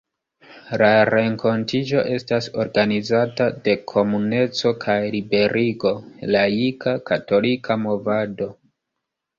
La 0.81 0.87
renkontiĝo 1.09 2.01
estas 2.15 2.47
organizata 2.63 3.47
de 3.67 3.77
Komuneco 3.93 4.75
kaj 4.87 4.99
Liberigo, 5.19 5.97
laika, 6.39 6.97
katolika 7.13 7.81
movado. 7.89 8.55